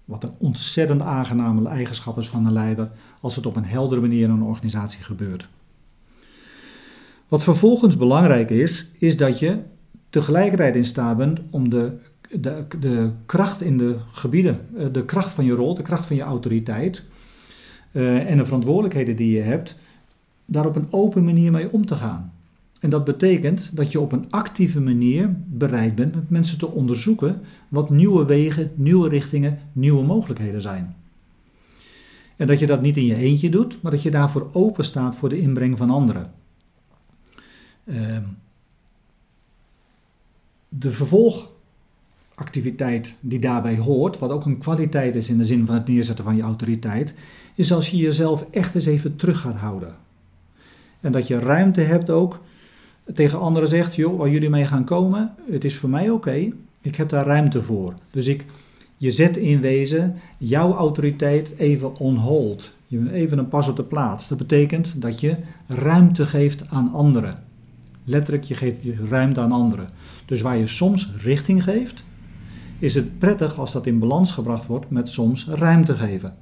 Wat 0.05 0.23
een 0.23 0.33
ontzettend 0.39 1.01
aangename 1.01 1.69
eigenschap 1.69 2.17
is 2.17 2.29
van 2.29 2.45
een 2.45 2.53
leider 2.53 2.89
als 3.21 3.35
het 3.35 3.45
op 3.45 3.55
een 3.55 3.65
heldere 3.65 4.01
manier 4.01 4.23
in 4.23 4.29
een 4.29 4.41
organisatie 4.41 5.03
gebeurt. 5.03 5.47
Wat 7.27 7.43
vervolgens 7.43 7.97
belangrijk 7.97 8.49
is, 8.49 8.91
is 8.97 9.17
dat 9.17 9.39
je 9.39 9.59
tegelijkertijd 10.09 10.75
in 10.75 10.85
staat 10.85 11.17
bent 11.17 11.39
om 11.49 11.69
de, 11.69 11.97
de, 12.29 12.65
de 12.79 13.11
kracht 13.25 13.61
in 13.61 13.77
de 13.77 13.97
gebieden, 14.11 14.59
eh, 14.77 14.85
de 14.91 15.05
kracht 15.05 15.33
van 15.33 15.45
je 15.45 15.53
rol, 15.53 15.75
de 15.75 15.81
kracht 15.81 16.05
van 16.05 16.15
je 16.15 16.21
autoriteit 16.21 17.03
uh, 17.91 18.29
en 18.29 18.37
de 18.37 18.45
verantwoordelijkheden 18.45 19.15
die 19.15 19.35
je 19.35 19.41
hebt, 19.41 19.77
daar 20.45 20.65
op 20.65 20.75
een 20.75 20.87
open 20.89 21.23
manier 21.23 21.51
mee 21.51 21.71
om 21.71 21.85
te 21.85 21.95
gaan. 21.95 22.33
En 22.79 22.89
dat 22.89 23.03
betekent 23.03 23.75
dat 23.75 23.91
je 23.91 23.99
op 23.99 24.11
een 24.11 24.25
actieve 24.29 24.81
manier 24.81 25.35
bereid 25.45 25.95
bent 25.95 26.15
met 26.15 26.29
mensen 26.29 26.57
te 26.57 26.67
onderzoeken 26.67 27.41
wat 27.67 27.89
nieuwe 27.89 28.25
wegen, 28.25 28.71
nieuwe 28.75 29.09
richtingen, 29.09 29.59
nieuwe 29.73 30.03
mogelijkheden 30.03 30.61
zijn. 30.61 30.95
En 32.35 32.47
dat 32.47 32.59
je 32.59 32.67
dat 32.67 32.81
niet 32.81 32.97
in 32.97 33.05
je 33.05 33.15
eentje 33.15 33.49
doet, 33.49 33.81
maar 33.81 33.91
dat 33.91 34.01
je 34.01 34.11
daarvoor 34.11 34.49
open 34.53 34.85
staat 34.85 35.15
voor 35.15 35.29
de 35.29 35.37
inbreng 35.37 35.77
van 35.77 35.89
anderen. 35.89 36.31
Ehm, 37.85 38.23
de 40.69 40.91
vervolgactiviteit 42.37 43.15
die 43.19 43.39
daarbij 43.39 43.77
hoort, 43.77 44.19
wat 44.19 44.31
ook 44.31 44.45
een 44.45 44.57
kwaliteit 44.57 45.15
is 45.15 45.29
in 45.29 45.37
de 45.37 45.45
zin 45.45 45.65
van 45.65 45.75
het 45.75 45.87
neerzetten 45.87 46.23
van 46.23 46.35
je 46.35 46.41
autoriteit, 46.41 47.13
is 47.55 47.71
als 47.71 47.89
je 47.89 47.97
jezelf 47.97 48.45
echt 48.51 48.75
eens 48.75 48.85
even 48.85 49.15
terug 49.15 49.39
gaat 49.39 49.55
houden 49.55 49.95
En 51.01 51.11
dat 51.11 51.27
je 51.27 51.39
ruimte 51.39 51.81
hebt 51.81 52.09
ook 52.09 52.39
tegen 53.13 53.39
anderen 53.39 53.69
zegt, 53.69 53.95
joh, 53.95 54.17
waar 54.17 54.29
jullie 54.29 54.49
mee 54.49 54.65
gaan 54.65 54.83
komen, 54.83 55.33
het 55.51 55.63
is 55.63 55.75
voor 55.75 55.89
mij 55.89 56.09
oké, 56.09 56.51
ik 56.81 56.95
heb 56.95 57.09
daar 57.09 57.25
ruimte 57.25 57.61
voor. 57.61 57.93
Dus 58.11 58.27
ik, 58.27 58.45
je 58.97 59.11
zet 59.11 59.37
in 59.37 59.61
wezen 59.61 60.15
jouw 60.37 60.73
autoriteit 60.73 61.53
even 61.57 61.95
on 61.95 62.15
hold. 62.15 62.75
Je 62.87 63.11
even 63.11 63.37
een 63.37 63.49
pas 63.49 63.67
op 63.67 63.75
de 63.75 63.83
plaats. 63.83 64.27
Dat 64.27 64.37
betekent 64.37 65.01
dat 65.01 65.19
je 65.19 65.35
ruimte 65.67 66.25
geeft 66.25 66.69
aan 66.69 66.91
anderen. 66.91 67.43
Letterlijk, 68.03 68.43
je 68.43 68.55
geeft 68.55 68.81
ruimte 69.09 69.39
aan 69.39 69.51
anderen. 69.51 69.89
Dus 70.25 70.41
waar 70.41 70.57
je 70.57 70.67
soms 70.67 71.11
richting 71.23 71.63
geeft, 71.63 72.03
is 72.79 72.95
het 72.95 73.19
prettig 73.19 73.59
als 73.59 73.71
dat 73.71 73.85
in 73.85 73.99
balans 73.99 74.31
gebracht 74.31 74.65
wordt 74.65 74.89
met 74.89 75.09
soms 75.09 75.47
ruimte 75.47 75.93
geven. 75.95 76.35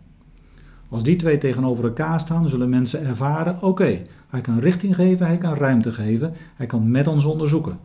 Als 0.89 1.03
die 1.03 1.15
twee 1.15 1.37
tegenover 1.37 1.83
elkaar 1.83 2.19
staan, 2.19 2.49
zullen 2.49 2.69
mensen 2.69 3.05
ervaren: 3.05 3.61
oké, 3.61 4.01
hij 4.29 4.41
kan 4.41 4.59
richting 4.59 4.95
geven, 4.95 5.25
hij 5.25 5.37
kan 5.37 5.53
ruimte 5.53 5.91
geven, 5.91 6.33
hij 6.55 6.65
kan 6.65 6.91
met 6.91 7.07
ons 7.07 7.23
onderzoeken. 7.23 7.77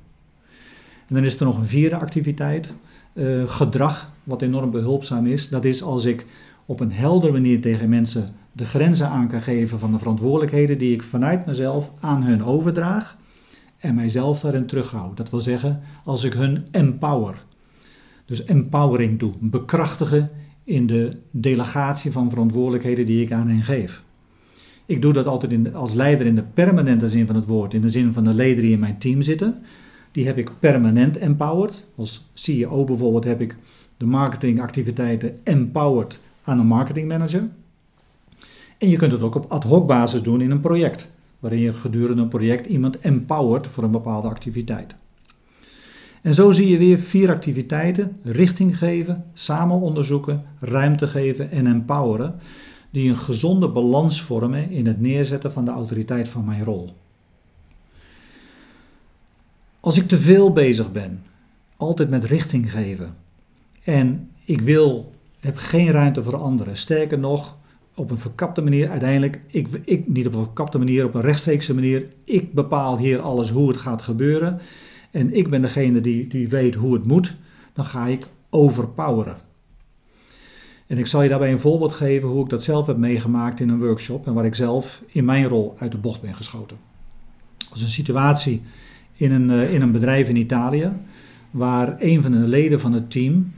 En 1.06 1.14
dan 1.14 1.24
is 1.24 1.40
er 1.40 1.46
nog 1.46 1.58
een 1.58 1.66
vierde 1.66 1.96
activiteit, 1.96 2.72
uh, 3.12 3.48
gedrag, 3.48 4.12
wat 4.24 4.42
enorm 4.42 4.70
behulpzaam 4.70 5.26
is. 5.26 5.48
Dat 5.48 5.64
is 5.64 5.82
als 5.82 6.04
ik 6.04 6.26
op 6.66 6.80
een 6.80 6.92
heldere 6.92 7.32
manier 7.32 7.60
tegen 7.60 7.88
mensen 7.88 8.28
de 8.52 8.64
grenzen 8.64 9.08
aan 9.08 9.28
kan 9.28 9.42
geven 9.42 9.78
van 9.78 9.92
de 9.92 9.98
verantwoordelijkheden 9.98 10.78
die 10.78 10.94
ik 10.94 11.02
vanuit 11.02 11.46
mezelf 11.46 11.90
aan 12.00 12.22
hun 12.22 12.44
overdraag 12.44 13.16
en 13.78 13.94
mijzelf 13.94 14.40
daarin 14.40 14.66
terughoud. 14.66 15.16
Dat 15.16 15.30
wil 15.30 15.40
zeggen, 15.40 15.80
als 16.04 16.24
ik 16.24 16.32
hun 16.32 16.66
empower. 16.70 17.42
Dus 18.30 18.44
empowering 18.44 19.18
doe, 19.18 19.32
bekrachtigen 19.40 20.30
in 20.64 20.86
de 20.86 21.16
delegatie 21.30 22.12
van 22.12 22.30
verantwoordelijkheden 22.30 23.06
die 23.06 23.22
ik 23.22 23.32
aan 23.32 23.48
hen 23.48 23.62
geef. 23.62 24.02
Ik 24.86 25.02
doe 25.02 25.12
dat 25.12 25.26
altijd 25.26 25.52
in, 25.52 25.74
als 25.74 25.94
leider 25.94 26.26
in 26.26 26.34
de 26.34 26.42
permanente 26.54 27.08
zin 27.08 27.26
van 27.26 27.34
het 27.34 27.46
woord, 27.46 27.74
in 27.74 27.80
de 27.80 27.88
zin 27.88 28.12
van 28.12 28.24
de 28.24 28.34
leden 28.34 28.62
die 28.62 28.72
in 28.72 28.78
mijn 28.78 28.98
team 28.98 29.22
zitten. 29.22 29.60
Die 30.12 30.26
heb 30.26 30.38
ik 30.38 30.50
permanent 30.58 31.16
empowered. 31.16 31.84
Als 31.96 32.30
CEO 32.34 32.84
bijvoorbeeld 32.84 33.24
heb 33.24 33.40
ik 33.40 33.56
de 33.96 34.06
marketingactiviteiten 34.06 35.36
empowered 35.44 36.20
aan 36.44 36.58
een 36.58 36.66
marketingmanager. 36.66 37.48
En 38.78 38.88
je 38.88 38.96
kunt 38.96 39.12
het 39.12 39.22
ook 39.22 39.34
op 39.34 39.44
ad 39.48 39.64
hoc 39.64 39.86
basis 39.86 40.22
doen 40.22 40.40
in 40.40 40.50
een 40.50 40.60
project, 40.60 41.12
waarin 41.38 41.60
je 41.60 41.72
gedurende 41.72 42.22
een 42.22 42.28
project 42.28 42.66
iemand 42.66 42.98
empowert 42.98 43.66
voor 43.66 43.84
een 43.84 43.90
bepaalde 43.90 44.28
activiteit. 44.28 44.94
En 46.20 46.34
zo 46.34 46.52
zie 46.52 46.68
je 46.68 46.78
weer 46.78 46.98
vier 46.98 47.30
activiteiten: 47.30 48.16
richting 48.22 48.78
geven, 48.78 49.24
samen 49.34 49.80
onderzoeken, 49.80 50.44
ruimte 50.58 51.08
geven 51.08 51.50
en 51.50 51.66
empoweren, 51.66 52.34
die 52.90 53.08
een 53.08 53.16
gezonde 53.16 53.68
balans 53.68 54.22
vormen 54.22 54.70
in 54.70 54.86
het 54.86 55.00
neerzetten 55.00 55.52
van 55.52 55.64
de 55.64 55.70
autoriteit 55.70 56.28
van 56.28 56.44
mijn 56.44 56.64
rol. 56.64 56.90
Als 59.80 59.98
ik 59.98 60.08
te 60.08 60.18
veel 60.18 60.52
bezig 60.52 60.92
ben, 60.92 61.22
altijd 61.76 62.10
met 62.10 62.24
richting 62.24 62.70
geven, 62.70 63.16
en 63.84 64.30
ik 64.44 64.60
wil, 64.60 65.10
heb 65.40 65.56
geen 65.56 65.90
ruimte 65.90 66.22
voor 66.22 66.36
anderen, 66.36 66.76
sterker 66.76 67.18
nog, 67.18 67.56
op 67.94 68.10
een 68.10 68.18
verkapte 68.18 68.62
manier, 68.62 68.90
uiteindelijk, 68.90 69.40
ik, 69.46 69.68
ik, 69.84 70.08
niet 70.08 70.26
op 70.26 70.34
een 70.34 70.42
verkapte 70.42 70.78
manier, 70.78 71.04
op 71.04 71.14
een 71.14 71.20
rechtstreekse 71.20 71.74
manier, 71.74 72.06
ik 72.24 72.52
bepaal 72.52 72.98
hier 72.98 73.20
alles 73.20 73.50
hoe 73.50 73.68
het 73.68 73.78
gaat 73.78 74.02
gebeuren 74.02 74.60
en 75.10 75.34
ik 75.34 75.48
ben 75.48 75.62
degene 75.62 76.00
die, 76.00 76.26
die 76.26 76.48
weet 76.48 76.74
hoe 76.74 76.94
het 76.94 77.06
moet, 77.06 77.36
dan 77.72 77.84
ga 77.84 78.06
ik 78.06 78.26
overpoweren. 78.50 79.36
En 80.86 80.98
ik 80.98 81.06
zal 81.06 81.22
je 81.22 81.28
daarbij 81.28 81.52
een 81.52 81.60
voorbeeld 81.60 81.92
geven 81.92 82.28
hoe 82.28 82.44
ik 82.44 82.50
dat 82.50 82.62
zelf 82.62 82.86
heb 82.86 82.96
meegemaakt 82.96 83.60
in 83.60 83.68
een 83.68 83.78
workshop 83.78 84.26
en 84.26 84.34
waar 84.34 84.44
ik 84.44 84.54
zelf 84.54 85.02
in 85.06 85.24
mijn 85.24 85.48
rol 85.48 85.74
uit 85.78 85.92
de 85.92 85.98
bocht 85.98 86.20
ben 86.20 86.34
geschoten. 86.34 86.76
Dat 87.58 87.68
was 87.68 87.82
een 87.82 87.90
situatie 87.90 88.62
in 89.14 89.32
een, 89.32 89.50
eh, 89.50 89.74
in 89.74 89.82
een 89.82 89.92
bedrijf 89.92 90.28
in 90.28 90.36
Italië, 90.36 90.92
waar 91.50 91.96
een 91.98 92.22
van 92.22 92.32
de 92.32 92.38
leden 92.38 92.80
van 92.80 92.92
het 92.92 93.10
team 93.10 93.52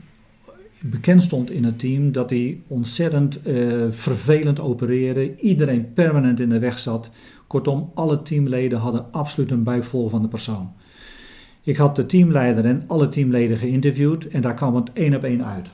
bekend 0.85 1.23
stond 1.23 1.51
in 1.51 1.63
het 1.63 1.79
team 1.79 2.11
dat 2.11 2.29
hij 2.29 2.59
ontzettend 2.67 3.47
uh, 3.47 3.85
vervelend 3.89 4.59
opereerde, 4.59 5.35
iedereen 5.35 5.93
permanent 5.93 6.39
in 6.39 6.49
de 6.49 6.59
weg 6.59 6.79
zat. 6.79 7.09
Kortom, 7.47 7.89
alle 7.93 8.21
teamleden 8.21 8.79
hadden 8.79 9.11
absoluut 9.11 9.51
een 9.51 9.63
buik 9.63 9.83
vol 9.83 10.09
van 10.09 10.21
de 10.21 10.27
persoon. 10.27 10.71
Ik 11.63 11.77
had 11.77 11.95
de 11.95 12.05
teamleider 12.05 12.65
en 12.65 12.83
alle 12.87 13.09
teamleden 13.09 13.57
geïnterviewd 13.57 14.27
en 14.27 14.41
daar 14.41 14.53
kwam 14.53 14.75
het 14.75 14.93
één 14.93 15.15
op 15.15 15.23
één 15.23 15.45
uit. 15.45 15.67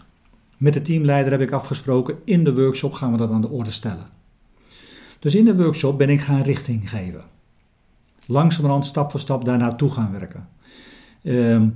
Met 0.57 0.73
de 0.73 0.81
teamleider 0.81 1.31
heb 1.31 1.41
ik 1.41 1.51
afgesproken, 1.51 2.15
in 2.23 2.43
de 2.43 2.53
workshop 2.53 2.93
gaan 2.93 3.11
we 3.11 3.17
dat 3.17 3.31
aan 3.31 3.41
de 3.41 3.49
orde 3.49 3.71
stellen. 3.71 4.05
Dus 5.19 5.35
in 5.35 5.45
de 5.45 5.55
workshop 5.55 5.97
ben 5.97 6.09
ik 6.09 6.21
gaan 6.21 6.41
richting 6.41 6.89
geven. 6.89 7.21
Langzamerhand 8.25 8.85
stap 8.85 9.11
voor 9.11 9.19
stap 9.19 9.45
daar 9.45 9.57
naartoe 9.57 9.89
gaan 9.89 10.11
werken. 10.11 10.47
Ehm, 11.23 11.67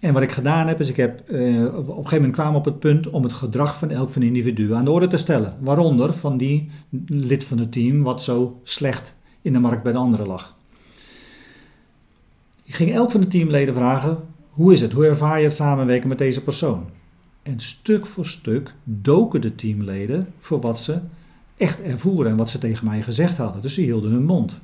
en 0.00 0.12
wat 0.12 0.22
ik 0.22 0.32
gedaan 0.32 0.68
heb, 0.68 0.80
is 0.80 0.88
ik 0.88 0.96
heb 0.96 1.22
uh, 1.30 1.64
op 1.64 1.88
een 1.88 1.94
gegeven 1.94 2.16
moment 2.16 2.32
kwamen 2.32 2.58
op 2.58 2.64
het 2.64 2.78
punt 2.78 3.10
om 3.10 3.22
het 3.22 3.32
gedrag 3.32 3.78
van 3.78 3.90
elk 3.90 4.10
van 4.10 4.20
de 4.20 4.26
individuen 4.26 4.76
aan 4.76 4.84
de 4.84 4.90
orde 4.90 5.06
te 5.06 5.16
stellen. 5.16 5.56
Waaronder 5.60 6.12
van 6.12 6.36
die 6.36 6.70
lid 7.06 7.44
van 7.44 7.58
het 7.58 7.72
team 7.72 8.02
wat 8.02 8.22
zo 8.22 8.60
slecht 8.62 9.14
in 9.42 9.52
de 9.52 9.58
markt 9.58 9.82
bij 9.82 9.92
de 9.92 9.98
anderen 9.98 10.26
lag. 10.26 10.56
Ik 12.64 12.74
ging 12.74 12.92
elk 12.92 13.10
van 13.10 13.20
de 13.20 13.26
teamleden 13.26 13.74
vragen: 13.74 14.18
hoe 14.50 14.72
is 14.72 14.80
het? 14.80 14.92
Hoe 14.92 15.06
ervaar 15.06 15.38
je 15.38 15.44
het 15.44 15.54
samenwerken 15.54 16.08
met 16.08 16.18
deze 16.18 16.42
persoon? 16.42 16.86
En 17.42 17.60
stuk 17.60 18.06
voor 18.06 18.26
stuk 18.26 18.74
doken 18.84 19.40
de 19.40 19.54
teamleden 19.54 20.26
voor 20.38 20.60
wat 20.60 20.80
ze 20.80 20.98
echt 21.56 21.82
ervoeren 21.82 22.30
en 22.30 22.36
wat 22.36 22.50
ze 22.50 22.58
tegen 22.58 22.86
mij 22.86 23.02
gezegd 23.02 23.36
hadden. 23.36 23.62
Dus 23.62 23.74
ze 23.74 23.80
hielden 23.80 24.10
hun 24.10 24.24
mond. 24.24 24.60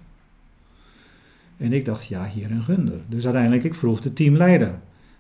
En 1.57 1.73
ik 1.73 1.85
dacht, 1.85 2.07
ja, 2.07 2.27
hier 2.27 2.51
een 2.51 2.63
gunder. 2.63 3.01
Dus 3.07 3.25
uiteindelijk, 3.25 3.65
ik 3.65 3.75
vroeg 3.75 4.01
de 4.01 4.13
teamleider, 4.13 4.79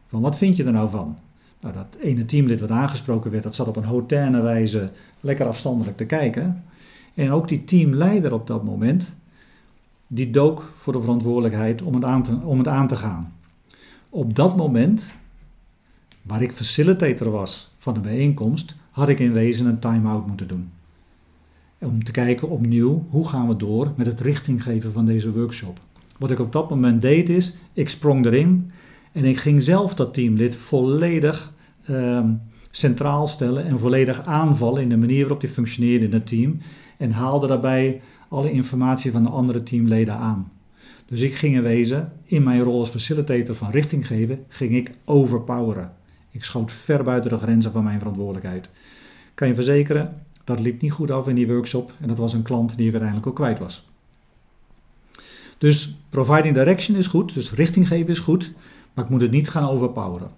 van 0.09 0.21
wat 0.21 0.37
vind 0.37 0.57
je 0.57 0.65
er 0.65 0.73
nou 0.73 0.91
van? 0.91 1.19
Nou, 1.61 1.75
dat 1.75 1.97
ene 2.01 2.25
teamlid 2.25 2.61
wat 2.61 2.71
aangesproken 2.71 3.31
werd, 3.31 3.43
dat 3.43 3.55
zat 3.55 3.69
op 3.69 3.77
een 3.77 3.85
hautaine 3.85 4.41
wijze 4.41 4.91
lekker 5.21 5.47
afstandelijk 5.47 5.97
te 5.97 6.05
kijken. 6.05 6.65
En 7.15 7.31
ook 7.31 7.49
die 7.49 7.65
teamleider 7.65 8.33
op 8.33 8.47
dat 8.47 8.65
moment, 8.65 9.13
die 10.13 10.31
dook 10.31 10.73
voor 10.75 10.93
de 10.93 11.01
verantwoordelijkheid 11.01 11.83
om 11.83 11.95
het 11.95 12.05
aan 12.05 12.23
te, 12.23 12.39
om 12.45 12.59
het 12.59 12.69
aan 12.69 12.89
te 12.89 12.97
gaan. 12.97 13.33
Op 14.09 14.35
dat 14.35 14.57
moment, 14.57 15.05
waar 16.23 16.43
ik 16.43 16.53
facilitator 16.53 17.31
was 17.31 17.75
van 17.79 17.95
de 17.95 18.01
bijeenkomst, 18.01 18.75
had 18.91 19.09
ik 19.09 19.19
in 19.19 19.33
wezen 19.33 19.67
een 19.67 19.79
time-out 19.79 20.27
moeten 20.27 20.49
doen. 20.49 20.71
Om 21.79 22.05
te 22.05 22.11
kijken 22.11 22.49
opnieuw, 22.49 23.07
hoe 23.11 23.29
gaan 23.29 23.49
we 23.49 23.57
door 23.57 23.93
met 23.97 24.07
het 24.07 24.21
richtinggeven 24.21 24.93
van 24.93 25.07
deze 25.07 25.33
workshop. 25.33 25.81
Wat 26.19 26.31
ik 26.31 26.39
op 26.39 26.53
dat 26.53 26.71
moment 26.71 27.03
deed 27.03 27.29
is, 27.29 27.57
ik 27.73 27.89
sprong 27.89 28.27
erin 28.27 28.71
en 29.13 29.25
ik 29.25 29.39
ging 29.39 29.63
zelf 29.63 29.95
dat 29.95 30.15
teamlid 30.15 30.57
volledig 30.57 31.53
ehm, 31.85 32.33
centraal 32.71 33.27
stellen 33.27 33.65
en 33.65 33.79
volledig 33.79 34.25
aanvallen 34.25 34.83
in 34.83 34.89
de 34.89 34.97
manier 34.97 35.21
waarop 35.21 35.41
hij 35.41 35.51
functioneerde 35.51 36.05
in 36.05 36.13
het 36.13 36.27
team. 36.27 36.59
En 36.97 37.11
haalde 37.11 37.47
daarbij 37.47 38.01
alle 38.31 38.53
informatie 38.53 39.11
van 39.13 39.23
de 39.23 39.29
andere 39.29 39.63
teamleden 39.63 40.15
aan. 40.15 40.53
Dus 41.07 41.21
ik 41.21 41.35
ging 41.35 41.55
in 41.55 41.63
wezen, 41.63 42.13
in 42.25 42.43
mijn 42.43 42.63
rol 42.63 42.81
als 42.81 42.91
facilitator 42.91 43.55
van 43.55 43.71
richting 43.71 44.07
geven, 44.07 44.45
ging 44.49 44.75
ik 44.75 44.91
overpoweren. 45.05 45.93
Ik 46.31 46.45
schoot 46.45 46.73
ver 46.73 47.03
buiten 47.03 47.31
de 47.31 47.39
grenzen 47.39 47.73
van 47.73 47.85
mijn 47.85 47.99
verantwoordelijkheid. 47.99 48.69
Kan 49.35 49.49
je 49.49 49.55
verzekeren, 49.55 50.23
dat 50.45 50.61
liep 50.61 50.81
niet 50.81 50.93
goed 50.93 51.11
af 51.11 51.29
in 51.29 51.35
die 51.35 51.47
workshop 51.47 51.93
en 52.01 52.09
dat 52.09 52.19
was 52.19 52.33
een 52.33 52.43
klant 52.43 52.77
die 52.77 52.87
ik 52.87 52.93
uiteindelijk 52.93 53.27
ook 53.27 53.37
kwijt 53.37 53.59
was. 53.59 53.89
Dus 55.59 55.97
providing 56.11 56.55
direction 56.55 56.97
is 56.97 57.07
goed, 57.07 57.35
dus 57.35 57.53
richting 57.53 57.89
geven 57.89 58.09
is 58.09 58.19
goed, 58.19 58.53
maar 58.95 59.05
ik 59.05 59.11
moet 59.11 59.21
het 59.21 59.31
niet 59.31 59.49
gaan 59.49 59.69
overpoweren. 59.69 60.31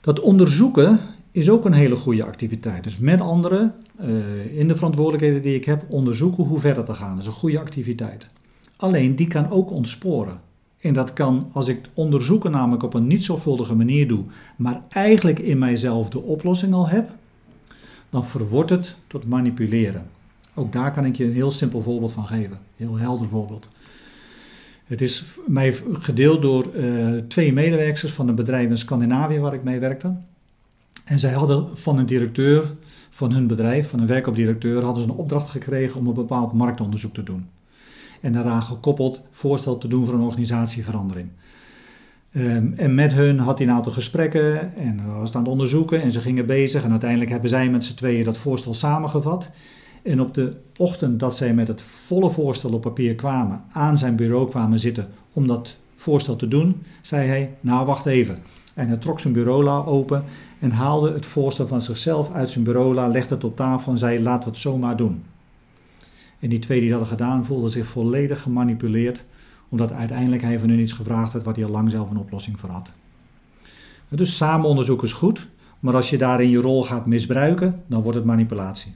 Dat 0.00 0.20
onderzoeken 0.20 1.00
is 1.34 1.50
ook 1.50 1.64
een 1.64 1.72
hele 1.72 1.96
goede 1.96 2.24
activiteit. 2.24 2.84
Dus 2.84 2.98
met 2.98 3.20
anderen 3.20 3.74
uh, 4.00 4.58
in 4.58 4.68
de 4.68 4.74
verantwoordelijkheden 4.74 5.42
die 5.42 5.54
ik 5.54 5.64
heb, 5.64 5.84
onderzoeken 5.88 6.44
hoe 6.44 6.58
verder 6.58 6.84
te 6.84 6.94
gaan. 6.94 7.10
Dat 7.10 7.20
is 7.20 7.26
een 7.26 7.32
goede 7.32 7.58
activiteit. 7.58 8.26
Alleen 8.76 9.16
die 9.16 9.28
kan 9.28 9.50
ook 9.50 9.70
ontsporen. 9.70 10.40
En 10.80 10.92
dat 10.92 11.12
kan, 11.12 11.50
als 11.52 11.68
ik 11.68 11.88
onderzoeken 11.94 12.50
namelijk 12.50 12.82
op 12.82 12.94
een 12.94 13.06
niet 13.06 13.22
zorgvuldige 13.22 13.74
manier 13.74 14.08
doe, 14.08 14.22
maar 14.56 14.82
eigenlijk 14.88 15.38
in 15.38 15.58
mijzelf 15.58 16.10
de 16.10 16.22
oplossing 16.22 16.72
al 16.72 16.88
heb, 16.88 17.10
dan 18.10 18.24
verwordt 18.24 18.70
het 18.70 18.96
tot 19.06 19.26
manipuleren. 19.26 20.06
Ook 20.54 20.72
daar 20.72 20.92
kan 20.92 21.04
ik 21.04 21.16
je 21.16 21.24
een 21.24 21.32
heel 21.32 21.50
simpel 21.50 21.82
voorbeeld 21.82 22.12
van 22.12 22.26
geven. 22.26 22.58
Heel 22.76 22.98
helder 22.98 23.26
voorbeeld. 23.26 23.70
Het 24.84 25.00
is 25.00 25.24
mij 25.46 25.74
gedeeld 25.92 26.42
door 26.42 26.74
uh, 26.74 27.20
twee 27.28 27.52
medewerkers 27.52 28.12
van 28.12 28.28
een 28.28 28.34
bedrijf 28.34 28.70
in 28.70 28.78
Scandinavië 28.78 29.38
waar 29.38 29.54
ik 29.54 29.62
mee 29.62 29.78
werkte. 29.78 30.14
En 31.04 31.18
zij 31.18 31.32
hadden 31.32 31.76
van 31.76 31.98
een 31.98 32.06
directeur 32.06 32.72
van 33.10 33.32
hun 33.32 33.46
bedrijf, 33.46 33.88
van 33.88 34.00
een 34.00 34.06
werkopdirecteur, 34.06 34.82
hadden 34.82 35.04
ze 35.04 35.10
een 35.10 35.16
opdracht 35.16 35.50
gekregen 35.50 36.00
om 36.00 36.06
een 36.06 36.14
bepaald 36.14 36.52
marktonderzoek 36.52 37.14
te 37.14 37.22
doen. 37.22 37.48
En 38.20 38.32
daaraan 38.32 38.62
gekoppeld 38.62 39.22
voorstel 39.30 39.78
te 39.78 39.88
doen 39.88 40.04
voor 40.04 40.14
een 40.14 40.20
organisatieverandering. 40.20 41.28
Um, 42.36 42.74
en 42.76 42.94
met 42.94 43.12
hun 43.12 43.38
had 43.38 43.58
hij 43.58 43.66
een 43.66 43.72
aantal 43.72 43.92
gesprekken 43.92 44.76
en 44.76 45.06
was 45.06 45.28
het 45.28 45.36
aan 45.36 45.42
het 45.42 45.50
onderzoeken 45.50 46.02
en 46.02 46.12
ze 46.12 46.20
gingen 46.20 46.46
bezig. 46.46 46.84
En 46.84 46.90
uiteindelijk 46.90 47.30
hebben 47.30 47.50
zij 47.50 47.70
met 47.70 47.84
z'n 47.84 47.94
tweeën 47.94 48.24
dat 48.24 48.36
voorstel 48.36 48.74
samengevat. 48.74 49.50
En 50.02 50.20
op 50.20 50.34
de 50.34 50.56
ochtend 50.76 51.20
dat 51.20 51.36
zij 51.36 51.54
met 51.54 51.68
het 51.68 51.82
volle 51.82 52.30
voorstel 52.30 52.72
op 52.72 52.80
papier 52.80 53.14
kwamen, 53.14 53.62
aan 53.72 53.98
zijn 53.98 54.16
bureau 54.16 54.48
kwamen 54.48 54.78
zitten 54.78 55.08
om 55.32 55.46
dat 55.46 55.76
voorstel 55.96 56.36
te 56.36 56.48
doen, 56.48 56.82
zei 57.02 57.28
hij: 57.28 57.54
Nou, 57.60 57.86
wacht 57.86 58.06
even. 58.06 58.38
En 58.74 58.88
hij 58.88 58.96
trok 58.96 59.20
zijn 59.20 59.32
bureaula 59.32 59.76
open 59.76 60.24
en 60.64 60.70
haalde 60.70 61.12
het 61.12 61.26
voorstel 61.26 61.66
van 61.66 61.82
zichzelf 61.82 62.32
uit 62.32 62.50
zijn 62.50 62.64
bureaula, 62.64 63.08
legde 63.08 63.34
het 63.34 63.44
op 63.44 63.56
tafel 63.56 63.92
en 63.92 63.98
zei: 63.98 64.22
Laten 64.22 64.44
we 64.44 64.50
het 64.50 64.58
zomaar 64.58 64.96
doen. 64.96 65.22
En 66.38 66.48
die 66.48 66.58
twee 66.58 66.80
die 66.80 66.90
dat 66.90 66.98
hadden 66.98 67.18
gedaan, 67.18 67.44
voelden 67.44 67.70
zich 67.70 67.86
volledig 67.86 68.42
gemanipuleerd, 68.42 69.22
omdat 69.68 69.92
uiteindelijk 69.92 70.42
hij 70.42 70.58
van 70.58 70.68
hun 70.68 70.78
iets 70.78 70.92
gevraagd 70.92 71.32
had 71.32 71.42
wat 71.42 71.56
hij 71.56 71.64
al 71.64 71.70
lang 71.70 71.90
zelf 71.90 72.10
een 72.10 72.16
oplossing 72.16 72.60
voor 72.60 72.68
had. 72.68 72.92
Dus 74.08 74.36
samen 74.36 74.68
onderzoeken 74.68 75.06
is 75.06 75.12
goed, 75.12 75.46
maar 75.80 75.94
als 75.94 76.10
je 76.10 76.18
daarin 76.18 76.50
je 76.50 76.58
rol 76.58 76.82
gaat 76.82 77.06
misbruiken, 77.06 77.82
dan 77.86 78.02
wordt 78.02 78.16
het 78.16 78.26
manipulatie. 78.26 78.94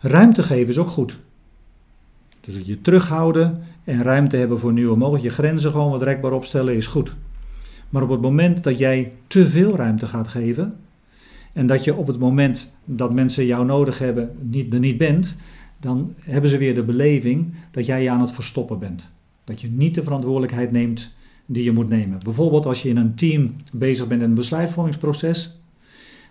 Ruimte 0.00 0.42
geven 0.42 0.68
is 0.68 0.78
ook 0.78 0.90
goed. 0.90 1.16
Dus 2.40 2.60
je 2.64 2.80
terughouden 2.80 3.62
en 3.84 4.02
ruimte 4.02 4.36
hebben 4.36 4.58
voor 4.58 4.72
nieuwe 4.72 4.96
mogelijkheden. 4.96 5.36
Je 5.36 5.42
grenzen 5.42 5.70
gewoon 5.70 5.90
wat 5.90 6.02
rekbaar 6.02 6.32
opstellen 6.32 6.74
is 6.74 6.86
goed. 6.86 7.12
Maar 7.96 8.04
op 8.04 8.10
het 8.10 8.20
moment 8.20 8.64
dat 8.64 8.78
jij 8.78 9.12
te 9.26 9.46
veel 9.46 9.76
ruimte 9.76 10.06
gaat 10.06 10.28
geven 10.28 10.76
en 11.52 11.66
dat 11.66 11.84
je 11.84 11.94
op 11.94 12.06
het 12.06 12.18
moment 12.18 12.72
dat 12.84 13.14
mensen 13.14 13.46
jou 13.46 13.66
nodig 13.66 13.98
hebben 13.98 14.30
niet, 14.40 14.72
er 14.72 14.78
niet 14.78 14.98
bent, 14.98 15.36
dan 15.80 16.14
hebben 16.20 16.50
ze 16.50 16.58
weer 16.58 16.74
de 16.74 16.82
beleving 16.82 17.54
dat 17.70 17.86
jij 17.86 18.02
je 18.02 18.10
aan 18.10 18.20
het 18.20 18.32
verstoppen 18.32 18.78
bent. 18.78 19.08
Dat 19.44 19.60
je 19.60 19.68
niet 19.68 19.94
de 19.94 20.02
verantwoordelijkheid 20.02 20.72
neemt 20.72 21.14
die 21.46 21.64
je 21.64 21.72
moet 21.72 21.88
nemen. 21.88 22.18
Bijvoorbeeld 22.24 22.66
als 22.66 22.82
je 22.82 22.88
in 22.88 22.96
een 22.96 23.14
team 23.14 23.54
bezig 23.72 24.06
bent 24.06 24.22
in 24.22 24.28
een 24.28 24.34
besluitvormingsproces 24.34 25.58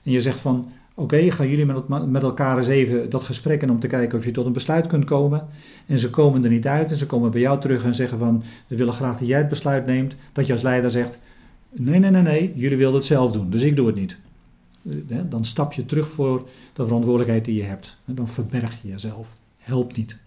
en 0.03 0.11
je 0.11 0.21
zegt 0.21 0.39
van 0.39 0.71
oké, 0.93 1.31
gaan 1.31 1.49
jullie 1.49 1.65
met, 1.65 2.07
met 2.07 2.23
elkaar 2.23 2.57
eens 2.57 2.67
even 2.67 3.09
dat 3.09 3.23
gesprek 3.23 3.61
in 3.61 3.71
om 3.71 3.79
te 3.79 3.87
kijken 3.87 4.17
of 4.17 4.25
je 4.25 4.31
tot 4.31 4.45
een 4.45 4.53
besluit 4.53 4.87
kunt 4.87 5.05
komen. 5.05 5.47
En 5.85 5.99
ze 5.99 6.09
komen 6.09 6.43
er 6.43 6.49
niet 6.49 6.67
uit 6.67 6.89
en 6.89 6.97
ze 6.97 7.05
komen 7.05 7.31
bij 7.31 7.41
jou 7.41 7.61
terug 7.61 7.83
en 7.83 7.95
zeggen 7.95 8.19
van 8.19 8.43
we 8.67 8.75
willen 8.75 8.93
graag 8.93 9.17
dat 9.17 9.27
jij 9.27 9.37
het 9.37 9.49
besluit 9.49 9.85
neemt. 9.85 10.15
Dat 10.31 10.45
je 10.45 10.53
als 10.53 10.61
leider 10.61 10.89
zegt 10.89 11.23
nee, 11.75 11.99
nee, 11.99 12.11
nee, 12.11 12.21
nee, 12.21 12.53
jullie 12.55 12.77
wilden 12.77 12.99
het 12.99 13.07
zelf 13.07 13.31
doen, 13.31 13.49
dus 13.49 13.61
ik 13.61 13.75
doe 13.75 13.87
het 13.87 13.95
niet. 13.95 14.17
Eh, 14.89 15.17
dan 15.29 15.45
stap 15.45 15.73
je 15.73 15.85
terug 15.85 16.09
voor 16.09 16.47
de 16.73 16.85
verantwoordelijkheid 16.85 17.45
die 17.45 17.55
je 17.55 17.63
hebt. 17.63 17.97
Dan 18.05 18.27
verberg 18.27 18.81
je 18.81 18.87
jezelf. 18.87 19.33
Helpt 19.57 19.97
niet. 19.97 20.17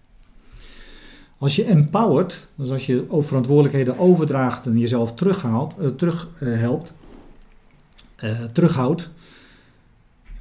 Als 1.37 1.55
je 1.55 1.63
empowert, 1.63 2.47
dus 2.55 2.69
als 2.69 2.85
je 2.85 3.05
verantwoordelijkheden 3.09 3.99
overdraagt 3.99 4.65
en 4.65 4.77
jezelf 4.77 5.13
terughaalt, 5.13 5.75
uh, 5.79 5.87
terug 5.87 6.27
uh, 6.39 6.59
helpt, 6.59 6.93
terughoudt, 8.53 9.09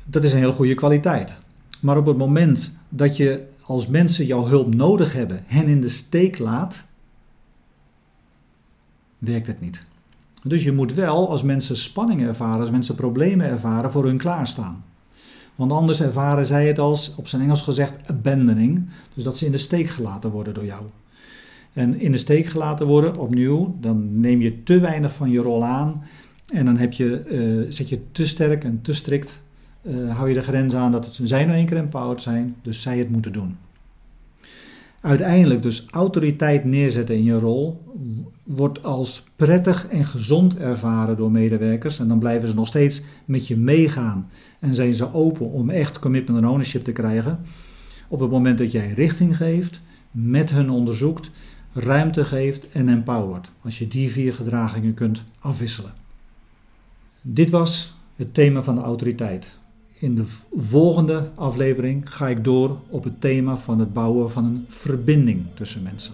dat 0.05 0.25
is 0.25 0.33
een 0.33 0.39
hele 0.39 0.53
goede 0.53 0.75
kwaliteit. 0.75 1.37
Maar 1.81 1.97
op 1.97 2.07
het 2.07 2.17
moment 2.17 2.73
dat 2.89 3.17
je 3.17 3.47
als 3.61 3.87
mensen 3.87 4.27
jouw 4.27 4.47
hulp 4.47 4.75
nodig 4.75 5.13
hebben, 5.13 5.43
hen 5.47 5.67
in 5.67 5.81
de 5.81 5.89
steek 5.89 6.39
laat, 6.39 6.85
werkt 9.19 9.47
het 9.47 9.61
niet. 9.61 9.87
Dus 10.43 10.65
je 10.65 10.73
moet 10.73 10.95
wel, 10.95 11.31
als 11.31 11.43
mensen 11.43 11.77
spanning 11.77 12.21
ervaren, 12.21 12.61
als 12.61 12.71
mensen 12.71 12.95
problemen 12.95 13.47
ervaren, 13.47 13.91
voor 13.91 14.05
hun 14.05 14.19
klaarstaan. 14.19 14.85
Want 15.55 15.73
anders 15.73 16.01
ervaren 16.01 16.47
zij 16.47 16.67
het 16.67 16.79
als, 16.79 17.15
op 17.17 17.29
zijn 17.29 17.43
Engels 17.43 17.63
gezegd, 17.63 18.11
abandoning. 18.11 18.89
Dus 19.15 19.25
dat 19.25 19.37
ze 19.37 19.47
in 19.47 19.53
de 19.53 19.59
steek 19.59 19.89
gelaten 19.89 20.31
worden 20.31 20.55
door 20.55 20.65
jou. 20.65 20.83
En 21.73 22.01
in 22.01 22.13
de 22.13 22.19
steek 22.19 22.47
gelaten 22.47 22.87
worden, 22.87 23.17
opnieuw, 23.17 23.77
dan 23.81 24.21
neem 24.21 24.41
je 24.41 24.63
te 24.63 24.79
weinig 24.79 25.13
van 25.13 25.31
je 25.31 25.39
rol 25.39 25.65
aan. 25.65 26.03
En 26.53 26.65
dan 26.65 26.77
heb 26.77 26.93
je, 26.93 27.25
uh, 27.65 27.73
zet 27.73 27.89
je 27.89 28.01
te 28.13 28.27
sterk 28.27 28.65
en 28.65 28.83
te 28.83 28.93
strikt, 28.93 29.43
uh, 29.83 30.17
hou 30.17 30.29
je 30.29 30.35
de 30.35 30.43
grens 30.43 30.75
aan 30.75 30.93
dat 30.93 31.05
het, 31.05 31.19
zij 31.23 31.45
nou 31.45 31.57
één 31.57 31.67
keer 31.67 31.77
empowered 31.77 32.23
zijn, 32.23 32.57
dus 32.63 32.83
zij 32.83 32.99
het 32.99 33.11
moeten 33.11 33.33
doen. 33.33 33.57
Uiteindelijk 35.01 35.63
dus 35.63 35.87
autoriteit 35.91 36.65
neerzetten 36.65 37.15
in 37.15 37.25
je 37.25 37.39
rol 37.39 37.83
wordt 38.43 38.83
als 38.83 39.25
prettig 39.37 39.89
en 39.89 40.05
gezond 40.05 40.57
ervaren 40.57 41.17
door 41.17 41.31
medewerkers. 41.31 41.99
En 41.99 42.09
dan 42.09 42.19
blijven 42.19 42.49
ze 42.49 42.55
nog 42.55 42.67
steeds 42.67 43.03
met 43.25 43.47
je 43.47 43.57
meegaan 43.57 44.31
en 44.59 44.75
zijn 44.75 44.95
ze 44.95 45.15
open 45.15 45.51
om 45.51 45.71
echt 45.71 45.99
commitment 45.99 46.39
en 46.39 46.49
ownership 46.49 46.85
te 46.85 46.93
krijgen. 46.93 47.39
Op 48.09 48.21
het 48.21 48.31
moment 48.31 48.59
dat 48.59 48.73
jij 48.73 48.93
richting 48.93 49.37
geeft, 49.37 49.81
met 50.11 50.51
hun 50.51 50.71
onderzoekt, 50.71 51.31
ruimte 51.73 52.25
geeft 52.25 52.69
en 52.69 52.89
empowert. 52.89 53.51
Als 53.63 53.79
je 53.79 53.89
die 53.89 54.11
vier 54.11 54.35
gedragingen 54.35 54.95
kunt 54.95 55.25
afwisselen. 55.39 55.93
Dit 57.23 57.51
was 57.51 57.97
het 58.17 58.35
thema 58.35 58.63
van 58.63 58.75
de 58.75 58.81
autoriteit. 58.81 59.59
In 60.01 60.15
de 60.15 60.25
volgende 60.57 61.31
aflevering 61.35 62.15
ga 62.15 62.29
ik 62.29 62.45
door 62.45 62.77
op 62.89 63.05
het 63.05 63.21
thema 63.21 63.57
van 63.57 63.79
het 63.79 63.93
bouwen 63.93 64.31
van 64.31 64.45
een 64.45 64.67
verbinding 64.69 65.45
tussen 65.55 65.83
mensen. 65.83 66.13